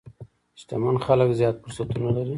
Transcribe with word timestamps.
شتمن 0.59 0.95
خلک 1.05 1.29
زیات 1.39 1.55
فرصتونه 1.63 2.09
لري. 2.15 2.29